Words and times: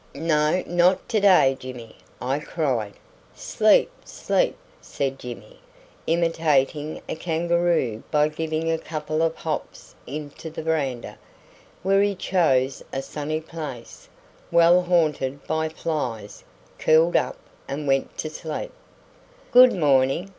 "No, 0.15 0.63
not 0.65 1.07
to 1.09 1.19
day, 1.19 1.55
Jimmy," 1.59 1.95
I 2.19 2.39
cried. 2.39 2.93
"Sleep, 3.35 3.91
sleep," 4.03 4.57
said 4.81 5.19
Jimmy, 5.19 5.59
imitating 6.07 7.03
a 7.07 7.13
kangaroo 7.15 8.01
by 8.09 8.29
giving 8.29 8.71
a 8.71 8.79
couple 8.79 9.21
of 9.21 9.35
hops 9.35 9.93
into 10.07 10.49
the 10.49 10.63
verandah, 10.63 11.19
where 11.83 12.01
he 12.01 12.15
chose 12.15 12.81
a 12.91 13.03
sunny 13.03 13.41
place, 13.41 14.09
well 14.51 14.81
haunted 14.81 15.45
by 15.45 15.69
flies, 15.69 16.43
curled 16.79 17.15
up, 17.15 17.37
and 17.67 17.87
went 17.87 18.17
to 18.17 18.29
sleep. 18.31 18.71
"Good 19.51 19.73
morning!" 19.73 20.29